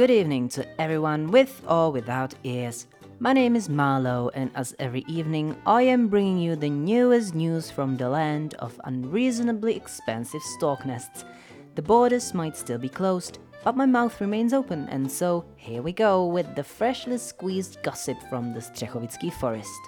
Good 0.00 0.10
evening 0.10 0.48
to 0.56 0.80
everyone 0.80 1.30
with 1.30 1.60
or 1.68 1.92
without 1.92 2.32
ears. 2.42 2.86
My 3.18 3.34
name 3.34 3.54
is 3.54 3.68
Marlo, 3.68 4.30
and 4.32 4.50
as 4.54 4.74
every 4.78 5.04
evening, 5.06 5.54
I 5.66 5.82
am 5.82 6.08
bringing 6.08 6.38
you 6.38 6.56
the 6.56 6.70
newest 6.70 7.34
news 7.34 7.70
from 7.70 7.98
the 7.98 8.08
land 8.08 8.54
of 8.60 8.80
unreasonably 8.84 9.76
expensive 9.76 10.40
stork 10.56 10.86
nests. 10.86 11.26
The 11.74 11.82
borders 11.82 12.32
might 12.32 12.56
still 12.56 12.78
be 12.78 12.88
closed, 12.88 13.40
but 13.62 13.76
my 13.76 13.84
mouth 13.84 14.18
remains 14.22 14.54
open, 14.54 14.88
and 14.88 15.12
so 15.12 15.44
here 15.56 15.82
we 15.82 15.92
go 15.92 16.24
with 16.24 16.54
the 16.54 16.64
freshly 16.64 17.18
squeezed 17.18 17.82
gossip 17.82 18.16
from 18.30 18.54
the 18.54 18.60
Strechovitsky 18.60 19.30
forest. 19.30 19.82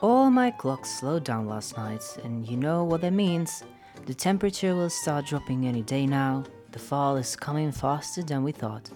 All 0.00 0.28
my 0.28 0.50
clocks 0.50 0.90
slowed 0.90 1.22
down 1.22 1.46
last 1.46 1.76
night, 1.76 2.02
and 2.24 2.44
you 2.48 2.56
know 2.56 2.82
what 2.82 3.02
that 3.02 3.12
means. 3.12 3.62
The 4.06 4.14
temperature 4.14 4.74
will 4.74 4.90
start 4.90 5.26
dropping 5.26 5.68
any 5.68 5.82
day 5.82 6.04
now. 6.04 6.42
The 6.74 6.80
fall 6.80 7.14
is 7.16 7.36
coming 7.36 7.70
faster 7.70 8.20
than 8.24 8.42
we 8.42 8.50
thought. 8.50 8.90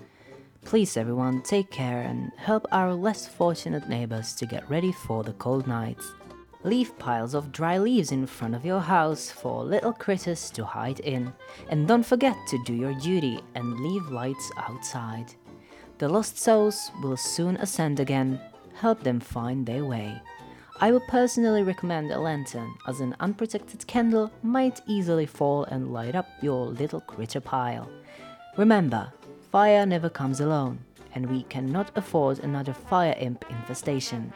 Please, 0.64 0.96
everyone, 0.96 1.42
take 1.42 1.70
care 1.70 2.00
and 2.02 2.32
help 2.36 2.66
our 2.72 2.92
less 2.92 3.28
fortunate 3.28 3.88
neighbors 3.88 4.34
to 4.34 4.46
get 4.46 4.68
ready 4.68 4.90
for 4.90 5.22
the 5.22 5.34
cold 5.34 5.68
nights. 5.68 6.12
Leave 6.64 6.98
piles 6.98 7.34
of 7.34 7.52
dry 7.52 7.78
leaves 7.78 8.10
in 8.10 8.26
front 8.26 8.56
of 8.56 8.64
your 8.64 8.80
house 8.80 9.30
for 9.30 9.62
little 9.62 9.92
critters 9.92 10.50
to 10.50 10.64
hide 10.64 10.98
in. 10.98 11.32
And 11.68 11.86
don't 11.86 12.02
forget 12.02 12.36
to 12.48 12.60
do 12.64 12.74
your 12.74 12.94
duty 12.94 13.38
and 13.54 13.78
leave 13.78 14.10
lights 14.10 14.50
outside. 14.56 15.32
The 15.98 16.08
lost 16.08 16.36
souls 16.36 16.90
will 17.00 17.16
soon 17.16 17.58
ascend 17.58 18.00
again. 18.00 18.40
Help 18.74 19.04
them 19.04 19.20
find 19.20 19.64
their 19.64 19.84
way. 19.84 20.20
I 20.80 20.92
would 20.92 21.08
personally 21.08 21.64
recommend 21.64 22.12
a 22.12 22.20
lantern, 22.20 22.72
as 22.86 23.00
an 23.00 23.16
unprotected 23.18 23.84
candle 23.88 24.30
might 24.44 24.80
easily 24.86 25.26
fall 25.26 25.64
and 25.64 25.92
light 25.92 26.14
up 26.14 26.28
your 26.40 26.66
little 26.66 27.00
critter 27.00 27.40
pile. 27.40 27.90
Remember, 28.56 29.12
fire 29.50 29.84
never 29.84 30.08
comes 30.08 30.38
alone, 30.40 30.78
and 31.16 31.28
we 31.28 31.42
cannot 31.44 31.90
afford 31.96 32.38
another 32.38 32.72
fire 32.72 33.16
imp 33.18 33.44
infestation. 33.50 34.32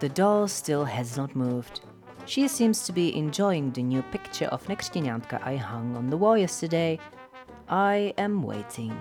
The 0.00 0.10
doll 0.10 0.48
still 0.48 0.84
has 0.84 1.16
not 1.16 1.34
moved. 1.34 1.80
She 2.26 2.46
seems 2.46 2.84
to 2.84 2.92
be 2.92 3.16
enjoying 3.16 3.70
the 3.70 3.82
new 3.82 4.02
picture 4.02 4.46
of 4.46 4.66
Nekštěňanka 4.66 5.40
I 5.42 5.56
hung 5.56 5.96
on 5.96 6.10
the 6.10 6.18
wall 6.18 6.36
yesterday. 6.36 6.98
I 7.70 8.12
am 8.18 8.42
waiting. 8.42 8.94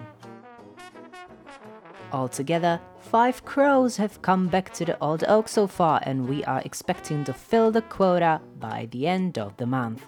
Altogether, 2.12 2.80
five 3.00 3.46
crows 3.46 3.98
have 3.98 4.22
come 4.22 4.48
back 4.48 4.74
to 4.74 4.86
the 4.86 4.98
old 5.00 5.24
oak 5.28 5.48
so 5.48 5.68
far, 5.68 6.02
and 6.04 6.28
we 6.28 6.44
are 6.46 6.62
expecting 6.66 7.24
to 7.26 7.34
fill 7.34 7.72
the 7.72 7.82
quota 7.84 8.42
by 8.60 8.88
the 8.92 9.08
end 9.08 9.38
of 9.38 9.56
the 9.58 9.66
month. 9.66 10.06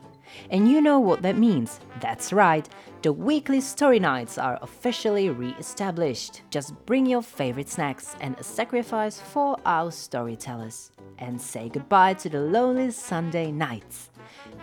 And 0.50 0.68
you 0.68 0.82
know 0.82 1.00
what 1.00 1.22
that 1.22 1.38
means? 1.38 1.80
That's 2.00 2.34
right, 2.34 2.68
the 3.02 3.14
weekly 3.14 3.62
story 3.62 4.00
nights 4.00 4.38
are 4.38 4.58
officially 4.62 5.30
re 5.30 5.56
established. 5.60 6.42
Just 6.50 6.74
bring 6.86 7.06
your 7.06 7.22
favorite 7.22 7.70
snacks 7.70 8.16
and 8.22 8.38
a 8.40 8.44
sacrifice 8.44 9.20
for 9.20 9.58
our 9.66 9.92
storytellers. 9.92 10.92
And 11.20 11.40
say 11.40 11.70
goodbye 11.70 12.16
to 12.16 12.30
the 12.30 12.42
lonely 12.42 12.92
Sunday 12.92 13.52
nights. 13.52 14.10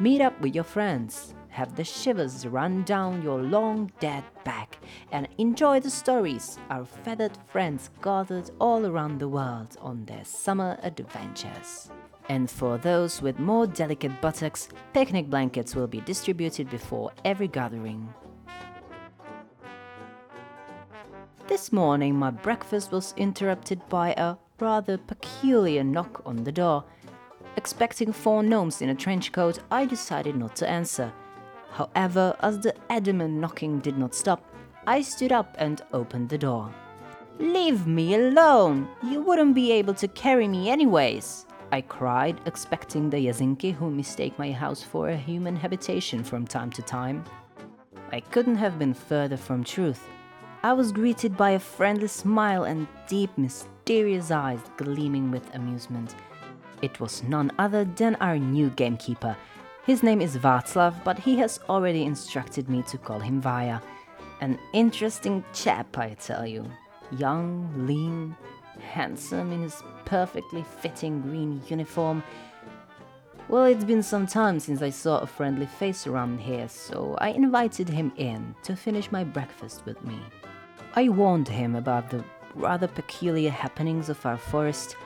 Meet 0.01 0.23
up 0.23 0.41
with 0.41 0.55
your 0.55 0.65
friends, 0.65 1.35
have 1.51 1.77
the 1.77 1.85
shivers 1.85 2.47
run 2.47 2.83
down 2.85 3.23
your 3.23 3.41
long 3.43 3.93
dead 4.01 4.25
back, 4.45 4.58
and 5.13 5.29
enjoy 5.39 5.81
the 5.81 5.91
stories 5.91 6.59
our 6.71 6.85
feathered 6.85 7.37
friends 7.47 7.91
gathered 8.03 8.51
all 8.61 8.87
around 8.87 9.19
the 9.19 9.29
world 9.29 9.77
on 9.81 10.05
their 10.05 10.25
summer 10.25 10.79
adventures. 10.83 11.91
And 12.29 12.51
for 12.51 12.77
those 12.77 13.23
with 13.23 13.39
more 13.39 13.67
delicate 13.67 14.21
buttocks, 14.21 14.69
picnic 14.93 15.31
blankets 15.31 15.75
will 15.75 15.87
be 15.87 16.01
distributed 16.03 16.69
before 16.69 17.13
every 17.25 17.49
gathering. 17.49 18.13
This 21.49 21.73
morning, 21.73 22.15
my 22.15 22.31
breakfast 22.31 22.93
was 22.93 23.15
interrupted 23.17 23.81
by 23.89 24.13
a 24.19 24.37
rather 24.61 24.99
peculiar 24.99 25.83
knock 25.83 26.21
on 26.27 26.45
the 26.45 26.53
door. 26.53 26.85
Expecting 27.57 28.13
four 28.13 28.43
gnomes 28.43 28.83
in 28.83 28.91
a 28.91 28.95
trench 28.95 29.33
coat, 29.33 29.59
I 29.71 29.87
decided 29.87 30.37
not 30.37 30.55
to 30.57 30.69
answer. 30.69 31.11
However, 31.71 32.37
as 32.41 32.59
the 32.59 32.75
adamant 32.91 33.35
knocking 33.35 33.79
did 33.79 33.97
not 33.97 34.15
stop, 34.15 34.45
I 34.87 35.03
stood 35.03 35.33
up 35.33 35.57
and 35.59 35.83
opened 35.93 36.29
the 36.29 36.39
door. 36.39 36.73
Leave 37.39 37.87
me 37.87 38.15
alone! 38.15 38.89
You 39.03 39.23
wouldn't 39.23 39.55
be 39.55 39.73
able 39.73 39.95
to 39.95 40.09
carry 40.09 40.49
me 40.49 40.71
anyways! 40.71 41.47
I 41.71 41.83
cried, 41.83 42.41
expecting 42.47 43.11
the 43.11 43.19
Yazinki 43.19 43.75
who 43.75 43.91
mistake 43.91 44.39
my 44.39 44.51
house 44.51 44.83
for 44.83 45.09
a 45.09 45.17
human 45.17 45.57
habitation 45.57 46.25
from 46.25 46.47
time 46.47 46.71
to 46.71 46.83
time. 46.83 47.25
I 48.11 48.21
couldn't 48.21 48.57
have 48.57 48.79
been 48.79 48.95
further 48.95 49.37
from 49.37 49.63
truth. 49.63 50.09
I 50.63 50.73
was 50.73 50.93
greeted 50.93 51.37
by 51.37 51.51
a 51.51 51.59
friendly 51.59 52.09
smile 52.09 52.65
and 52.65 52.89
deep, 53.07 53.37
mysterious 53.37 54.31
eyes 54.31 54.61
gleaming 54.77 55.31
with 55.31 55.55
amusement. 55.55 56.15
It 56.83 56.99
was 57.01 57.23
none 57.23 57.53
other 57.59 57.85
than 57.85 58.17
our 58.17 58.39
new 58.39 58.71
gamekeeper, 58.71 59.37
his 59.89 60.03
name 60.03 60.21
is 60.21 60.37
Václav, 60.37 61.03
but 61.03 61.19
he 61.19 61.39
has 61.39 61.61
already 61.67 62.05
instructed 62.05 62.69
me 62.69 62.83
to 62.89 62.99
call 62.99 63.21
him 63.21 63.41
Vaya. 63.41 63.81
An 64.41 64.59
interesting 64.73 65.45
chap, 65.53 65.99
I 65.99 66.15
tell 66.15 66.47
you. 66.47 66.65
Young, 67.17 67.87
lean, 67.87 68.37
handsome 68.81 69.53
in 69.53 69.63
his 69.63 69.83
perfectly 70.05 70.65
fitting 70.81 71.21
green 71.23 71.63
uniform. 71.69 72.23
Well, 73.49 73.65
it's 73.65 73.85
been 73.85 74.03
some 74.03 74.27
time 74.27 74.61
since 74.61 74.83
I 74.83 74.91
saw 74.91 75.19
a 75.19 75.27
friendly 75.27 75.67
face 75.67 76.07
around 76.07 76.39
here, 76.41 76.69
so 76.69 77.17
I 77.19 77.31
invited 77.31 77.89
him 77.89 78.13
in 78.17 78.55
to 78.63 78.77
finish 78.77 79.11
my 79.11 79.25
breakfast 79.25 79.87
with 79.87 80.03
me. 80.05 80.21
I 80.95 81.09
warned 81.09 81.49
him 81.49 81.75
about 81.75 82.11
the 82.11 82.25
rather 82.55 82.89
peculiar 82.89 83.51
happenings 83.51 84.09
of 84.09 84.25
our 84.27 84.39
forest 84.39 84.97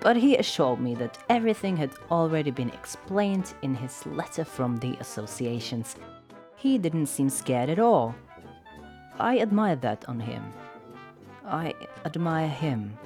but 0.00 0.16
he 0.16 0.36
assured 0.36 0.80
me 0.80 0.94
that 0.94 1.18
everything 1.28 1.76
had 1.76 1.92
already 2.10 2.50
been 2.50 2.70
explained 2.70 3.52
in 3.62 3.74
his 3.74 4.04
letter 4.06 4.44
from 4.44 4.78
the 4.78 4.96
associations. 4.98 5.96
He 6.56 6.78
didn't 6.78 7.06
seem 7.06 7.28
scared 7.28 7.70
at 7.70 7.78
all. 7.78 8.14
I 9.20 9.38
admire 9.38 9.76
that 9.76 10.08
on 10.08 10.18
him. 10.20 10.42
I 11.46 11.74
admire 12.04 12.48
him. 12.48 12.96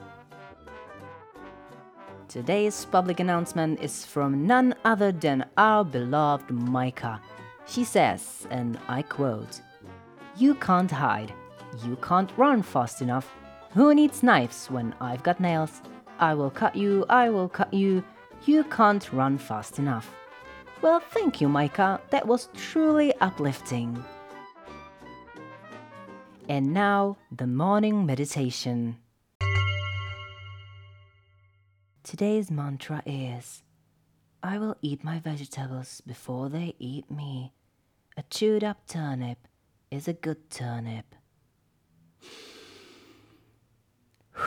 Today's 2.29 2.85
public 2.85 3.21
announcement 3.21 3.81
is 3.81 4.05
from 4.05 4.47
none 4.47 4.75
other 4.85 5.13
than 5.13 5.45
our 5.57 5.85
beloved 5.85 6.51
Micah. 6.51 7.21
She 7.67 7.85
says, 7.85 8.47
and 8.51 8.79
I 8.89 9.03
quote, 9.03 9.61
You 10.37 10.55
can't 10.55 10.91
hide. 10.91 11.33
You 11.85 11.97
can't 11.97 12.33
run 12.37 12.63
fast 12.63 13.03
enough. 13.03 13.33
Who 13.73 13.95
needs 13.95 14.23
knives 14.23 14.67
when 14.71 14.95
I've 15.01 15.23
got 15.23 15.41
nails? 15.41 15.83
I 16.19 16.35
will 16.35 16.51
cut 16.51 16.77
you, 16.77 17.05
I 17.09 17.29
will 17.29 17.49
cut 17.49 17.73
you, 17.75 18.05
you 18.47 18.65
can't 18.65 19.13
run 19.13 19.39
fast 19.39 19.79
enough. 19.79 20.15
Well, 20.83 21.01
thank 21.01 21.41
you, 21.41 21.49
Micah. 21.49 22.01
That 22.11 22.27
was 22.27 22.49
truly 22.55 23.15
uplifting. 23.21 24.05
And 26.47 26.75
now, 26.75 27.17
the 27.35 27.47
morning 27.47 28.05
meditation. 28.05 28.99
Today's 32.03 32.51
mantra 32.51 33.03
is 33.07 33.63
I 34.43 34.59
will 34.59 34.77
eat 34.83 35.03
my 35.03 35.21
vegetables 35.21 36.03
before 36.07 36.51
they 36.51 36.75
eat 36.79 37.11
me. 37.11 37.55
A 38.19 38.23
chewed 38.29 38.63
up 38.63 38.87
turnip 38.87 39.39
is 39.91 40.07
a 40.07 40.13
good 40.13 40.51
turnip. 40.51 41.15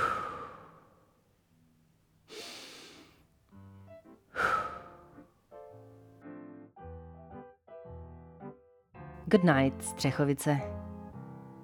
Good 9.30 9.44
night, 9.44 9.74
Střechovice. 9.80 10.87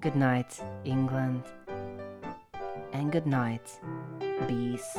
Good 0.04 0.18
night, 0.18 0.62
England. 0.84 1.44
And 2.92 3.10
good 3.10 3.26
night, 3.26 3.80
bees. 4.50 4.98